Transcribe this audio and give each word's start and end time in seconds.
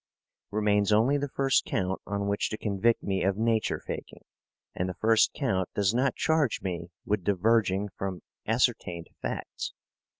Remains 0.49 0.91
only 0.91 1.15
the 1.19 1.29
first 1.29 1.63
count 1.63 2.01
on 2.07 2.27
which 2.27 2.49
to 2.49 2.57
convict 2.57 3.03
me 3.03 3.21
of 3.23 3.37
nature 3.37 3.79
faking, 3.79 4.23
and 4.73 4.89
the 4.89 4.95
first 4.95 5.31
count 5.35 5.69
does 5.75 5.93
not 5.93 6.15
charge 6.15 6.59
me 6.63 6.87
with 7.05 7.23
diverging 7.23 7.87
from 7.99 8.23
ascertained 8.47 9.09
facts. 9.21 9.73